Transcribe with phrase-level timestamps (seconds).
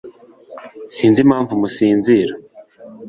[0.95, 2.33] sinzi impamvu musinzira